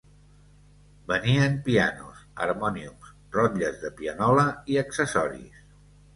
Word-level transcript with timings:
Venien 1.11 1.59
pianos, 1.67 2.23
harmòniums, 2.47 3.13
rotlles 3.37 3.79
de 3.85 3.93
pianola 4.01 4.49
i 4.75 4.81
accessoris. 4.85 5.63